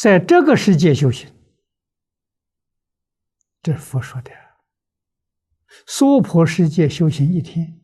[0.00, 1.30] 在这个世界修行，
[3.60, 4.30] 这是佛说的。
[5.86, 7.78] 娑婆世界修行一天，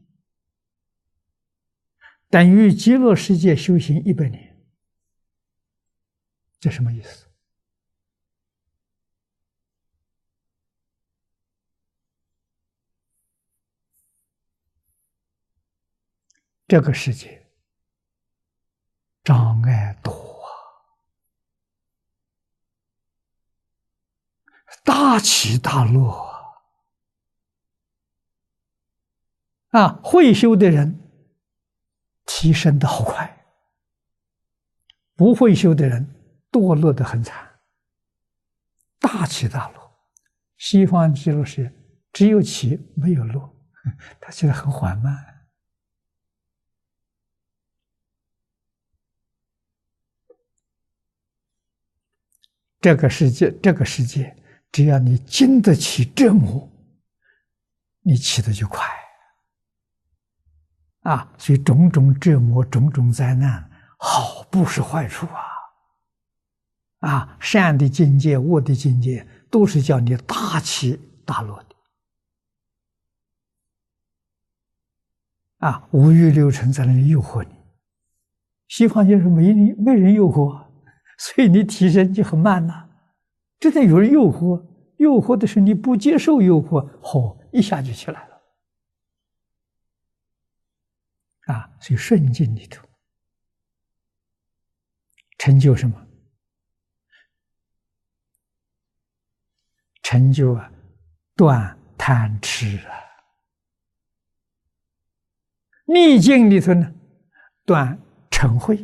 [2.30, 4.66] 等于极乐世界修行一百年。
[6.58, 7.26] 这什么意思？
[16.66, 17.46] 这个世界
[19.22, 20.48] 障碍多啊，
[25.16, 26.30] 大起大落
[29.70, 29.98] 啊！
[30.04, 31.00] 会修的人
[32.26, 33.46] 提升的好快，
[35.14, 36.06] 不会修的人
[36.52, 37.58] 堕落的很惨，
[38.98, 39.90] 大起大落。
[40.58, 41.72] 西方极乐世界
[42.12, 43.56] 只有起没有落，
[44.20, 45.48] 它起得很缓慢。
[52.82, 54.36] 这个世界，这个世界，
[54.76, 56.70] 只要你经得起折磨，
[58.02, 58.86] 你起的就快。
[61.00, 65.40] 啊，所以种种折磨、种种灾难，好不是坏处啊！
[67.08, 71.76] 啊，善的境界、恶的境界，都是叫你大起大落的。
[75.66, 77.56] 啊，五欲六尘在那里诱惑你，
[78.68, 80.66] 西方就是没人没人诱惑。
[81.16, 82.85] 所以你提升就很慢了，
[83.58, 84.64] 真的有人诱惑，
[84.96, 88.42] 诱惑的是你不接受诱惑，吼，一下就起来了，
[91.46, 92.86] 啊，所以顺境里头
[95.38, 96.06] 成就什么？
[100.02, 100.70] 成就啊，
[101.34, 102.94] 断贪痴啊，
[105.86, 106.94] 逆境里头呢，
[107.64, 108.76] 断嗔恚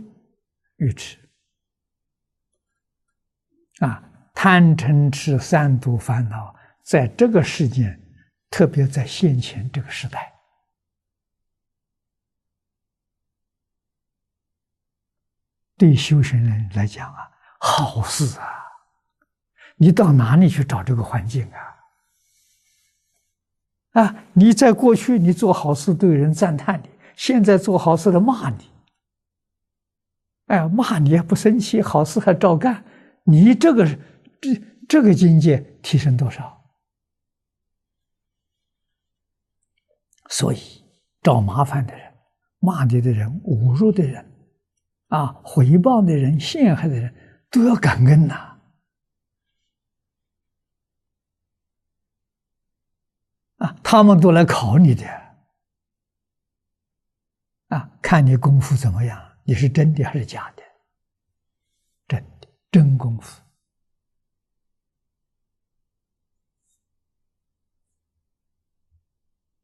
[0.76, 1.18] 愚痴。
[3.78, 4.11] 啊，
[4.42, 7.96] 贪嗔痴三毒烦恼，在这个世界，
[8.50, 10.32] 特别在现前这个时代，
[15.76, 18.64] 对修行人来讲啊，好事啊！
[19.76, 21.48] 你到哪里去找这个环境
[23.92, 24.02] 啊？
[24.02, 28.68] 啊，你在过去你做好事都有人赞叹你，现在做好事的骂你，
[30.46, 32.84] 哎，骂你也不生气，好事还照干。
[33.24, 33.88] 你这个
[34.42, 36.60] 这这个境界提升多少？
[40.28, 40.58] 所以
[41.22, 42.12] 找麻烦的人、
[42.58, 44.24] 骂你的人、侮辱的人、
[45.08, 47.14] 啊回报的人、陷害的人，
[47.50, 48.58] 都要感恩呐！
[53.58, 55.06] 啊，他们都来考你的，
[57.68, 60.62] 啊，看你功夫怎么样，你是真的还是假的？
[62.08, 62.48] 真的？
[62.70, 63.41] 真功夫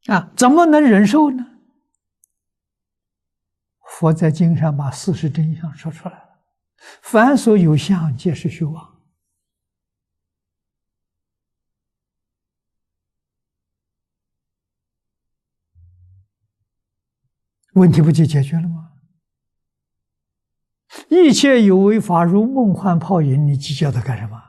[0.08, 1.44] 啊，怎么能忍受呢？
[3.90, 6.40] 佛在经上把事实真相说出来了：
[7.02, 8.96] 凡所有相，皆是虚妄。
[17.74, 18.92] 问题不就解决了吗？
[21.08, 24.42] 一切有为法，如梦幻泡影，你计较它干什么？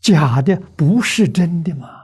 [0.00, 1.99] 假的不是真的吗？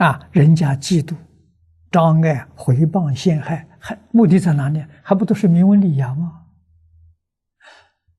[0.00, 1.14] 啊，人家嫉妒、
[1.90, 4.82] 障碍、回谤、陷害，还目的在哪里？
[5.02, 6.46] 还不都是名闻利养吗？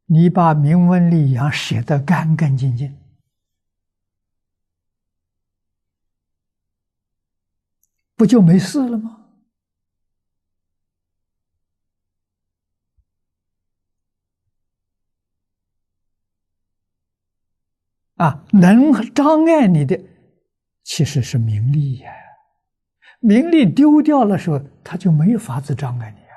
[0.06, 2.96] 你把名闻利养写得干干净净。
[8.16, 9.18] 不就没事了吗？
[18.18, 20.00] 啊，能障碍你的
[20.94, 22.12] 其实是名利呀，
[23.22, 26.36] 名利丢掉了时候，他就没法子障碍你啊。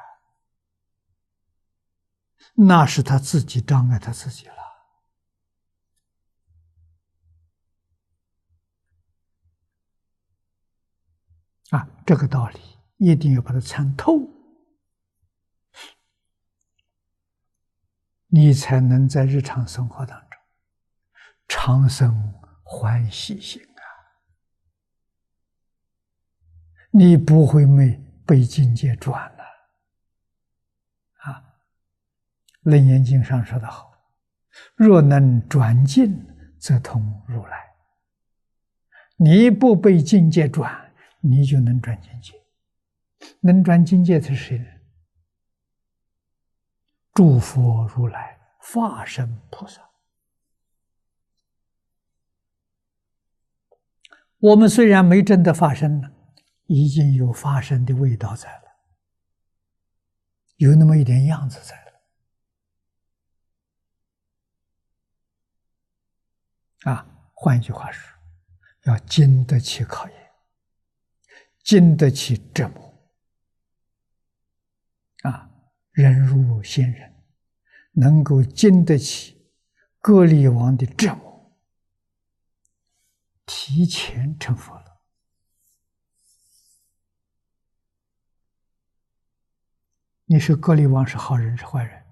[2.55, 4.55] 那是他自己障碍他自己了。
[11.71, 12.61] 啊，这个道理
[12.99, 14.21] 一定要把它参透，
[18.29, 20.39] 你才能在日常生活当中
[21.49, 22.33] 长生
[22.63, 23.67] 欢喜心啊！
[26.97, 29.45] 你不会没被境界转了
[31.23, 31.33] 啊！
[32.71, 33.93] 《楞严经》上说的好
[34.77, 36.25] ：“若能转境，
[36.61, 37.75] 则通如来。”
[39.19, 40.83] 你不被境界转。
[41.27, 42.35] 你就能转境界，
[43.41, 44.67] 能转境界的是谁呢？
[47.15, 49.81] 诸佛如来、化身菩萨。
[54.39, 56.13] 我们虽然没真的法身了，
[56.67, 58.65] 已经有发生的味道在了，
[60.57, 61.93] 有那么一点样子在了。
[66.93, 68.19] 啊，换一句话说，
[68.85, 70.33] 要经得起考验，
[71.63, 72.95] 经得起折磨。
[75.23, 75.51] 啊，
[75.93, 77.25] 人如仙人，
[77.93, 79.51] 能够经得起
[80.01, 81.57] 割离王的折磨，
[83.47, 84.84] 提前成佛。
[90.27, 92.03] 你说格里王是好人是坏人？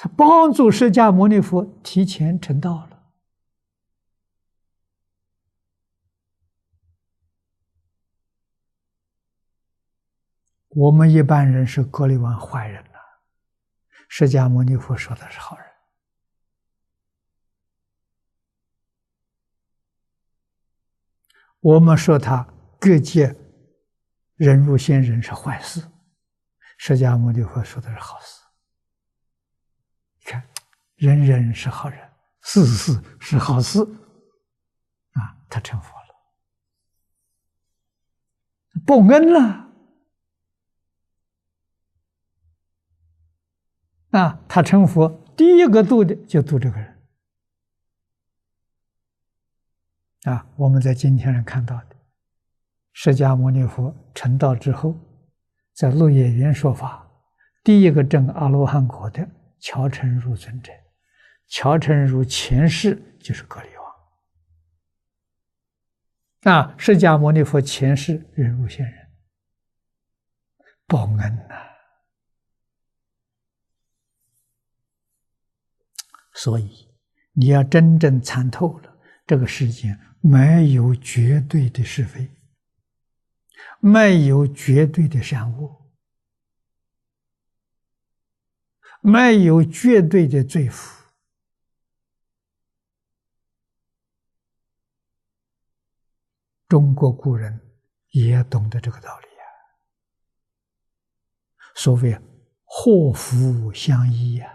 [0.00, 3.12] 他帮助释迦牟尼佛提前成道了。
[10.68, 12.98] 我们一般人是格里王坏人呐，
[14.08, 15.66] 释迦牟尼佛说的是好人。
[21.60, 22.46] 我们说他
[22.78, 23.34] 各界
[24.36, 25.82] 人如仙人是坏事，
[26.76, 28.42] 释迦牟尼佛说的是好事。
[30.20, 30.48] 你看，
[30.94, 32.10] 人人是好人，
[32.42, 33.80] 事事是好事，
[35.12, 36.14] 啊，他成佛了，
[38.86, 39.66] 报恩了。
[44.10, 46.98] 啊，他成佛，第一个度的就度这个人。
[50.22, 51.96] 啊，我们在今天上看到的，
[53.00, 54.92] 释迦牟尼佛成道之后，
[55.72, 57.08] 在鹿野园说法，
[57.62, 59.24] 第一个证阿罗汉果的
[59.60, 60.72] 乔陈如尊者，
[61.46, 63.94] 乔陈如前世就是格里王。
[66.42, 69.08] 那，释迦牟尼佛前世人如仙人，
[70.88, 71.54] 报恩呐、
[76.34, 76.88] 所以，
[77.32, 78.92] 你要真正参透了，
[79.24, 82.28] 这个世间没有绝对的是非，
[83.80, 85.90] 没有绝对的善恶，
[89.00, 90.96] 没有绝对的罪福。
[96.68, 97.58] 中国古人
[98.10, 99.42] 也懂得这个道理呀，
[101.74, 102.20] 所谓
[102.64, 104.54] 祸福相依呀。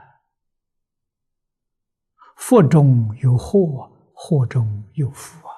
[2.35, 5.52] 福中有祸，祸中有福啊！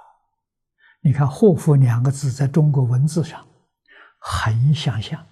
[1.05, 3.47] 你看“祸福”两个字在中国文字上
[4.17, 5.23] 很相像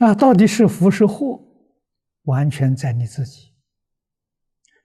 [0.00, 1.40] 啊，到底是福是祸，
[2.22, 3.52] 完全在你自己。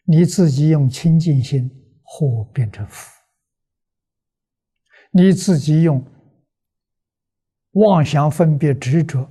[0.03, 1.67] 你自己用清净心，
[2.03, 3.11] 祸变成福；
[5.09, 6.05] 你自己用
[7.71, 9.27] 妄想分别执着，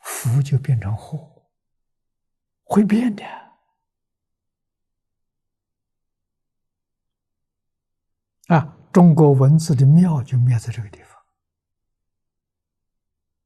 [0.00, 1.48] 福就变成祸。
[2.64, 3.24] 会变的
[8.50, 8.76] 啊！
[8.92, 10.98] 中国文字的妙就妙在这个地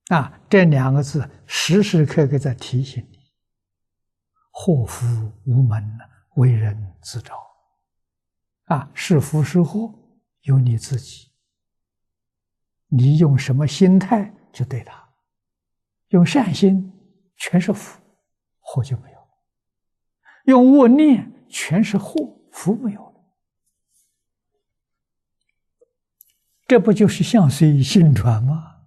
[0.08, 0.40] 方啊！
[0.48, 3.18] 这两个字时时刻刻在提醒你：
[4.50, 5.98] 祸福无门，
[6.36, 7.34] 为人自找。
[8.64, 9.94] 啊，是福是祸，
[10.40, 11.30] 由你自己。
[12.86, 15.06] 你用什么心态去对它？
[16.08, 16.90] 用善心，
[17.36, 18.00] 全是福，
[18.60, 19.18] 祸就没有。
[20.46, 23.14] 用恶念，全是祸，福没有了，
[26.74, 28.80] 这不就是相随心转吗？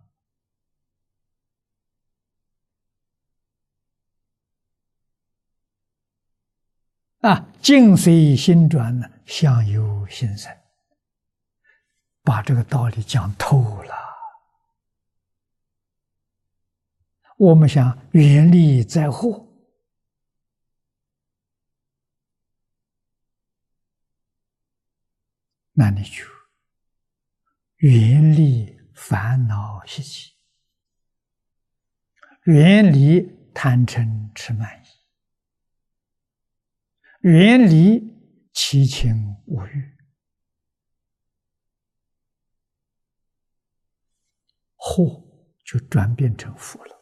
[7.19, 10.53] 啊，境随心转呢，相由心生，
[12.23, 13.95] 把这个道理讲透了。
[17.37, 19.47] 我们想远离灾祸。
[25.71, 26.36] 那你就
[27.77, 30.33] 远离烦恼习气，
[32.45, 33.21] 远离
[33.53, 34.87] 贪嗔痴慢疑，
[37.27, 38.01] 远离
[38.53, 39.97] 七情五欲，
[44.75, 45.23] 祸
[45.63, 46.97] 就转变成福了。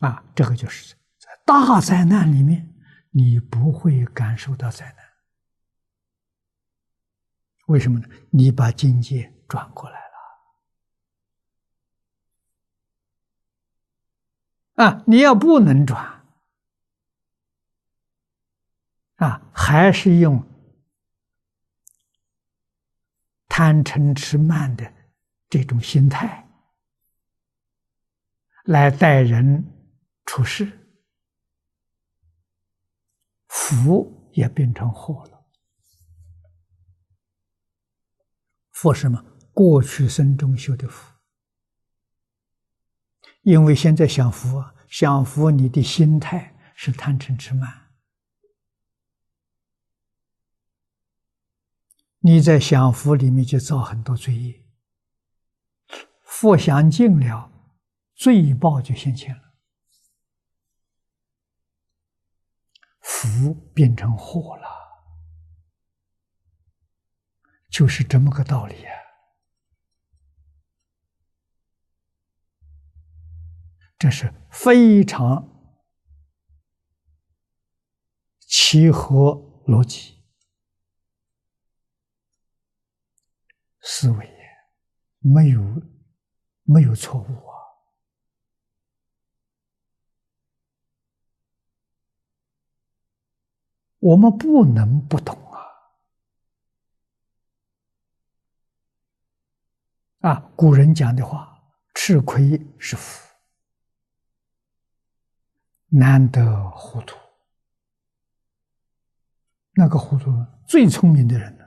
[0.00, 2.74] 啊，这个就是在大灾难里面，
[3.10, 5.09] 你不会感受到灾难。
[7.70, 8.08] 为什么呢？
[8.30, 10.00] 你把境界转过来
[14.74, 15.04] 了啊！
[15.06, 16.26] 你要不能转
[19.18, 20.44] 啊，还是用
[23.46, 24.92] 贪嗔痴慢的
[25.48, 26.48] 这种心态
[28.64, 29.64] 来待人
[30.26, 30.76] 处事，
[33.46, 35.39] 福也变成祸了。
[38.80, 39.22] 福什么？
[39.52, 41.14] 过去生中修的福。
[43.42, 47.90] 因为现在享福啊，享福，你的心态是贪嗔痴慢。
[52.20, 54.64] 你在享福里面就造很多罪业，
[56.22, 57.52] 福享尽了，
[58.14, 59.42] 罪报就现前了，
[63.00, 64.79] 福变成祸了，
[67.70, 68.92] 就是这么个道理啊。
[73.96, 75.46] 这是非常
[78.40, 79.32] 契合
[79.66, 80.24] 逻辑
[83.82, 84.26] 思维，
[85.18, 85.60] 没有
[86.62, 87.60] 没有错误啊！
[93.98, 95.36] 我们不能不懂
[100.20, 100.52] 啊！
[100.54, 101.62] 古人讲的话，
[101.94, 103.26] 吃亏是福。
[105.88, 107.18] 难得糊涂，
[109.72, 110.30] 那个糊涂
[110.66, 111.64] 最聪明的人呢？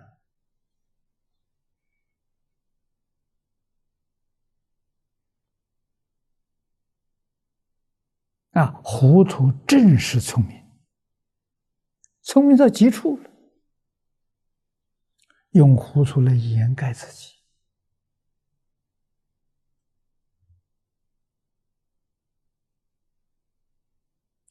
[8.52, 10.64] 啊，糊涂正是聪明，
[12.22, 13.30] 聪明到极处了，
[15.54, 17.33] 用糊涂来掩盖自己。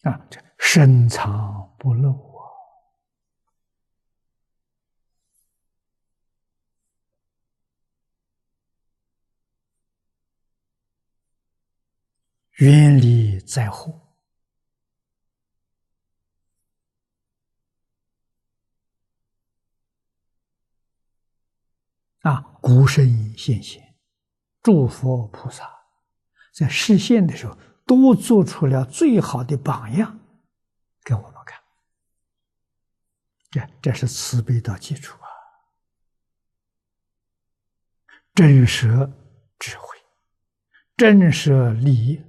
[0.02, 2.42] 啊，这深藏不露啊！
[12.58, 14.16] 远离灾祸
[22.22, 22.40] 啊！
[22.60, 23.96] 古圣先贤、
[24.62, 25.68] 诸佛菩萨
[26.52, 27.56] 在示现的时候。
[27.86, 30.20] 都做出了最好的榜样
[31.04, 31.60] 给我们看，
[33.50, 35.28] 这这是慈悲的基础啊！
[38.34, 39.12] 震慑
[39.58, 39.98] 智慧，
[40.96, 42.22] 震慑利益。